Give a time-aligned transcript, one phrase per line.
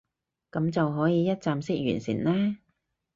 [0.51, 2.57] 噉就可以一站式完成啦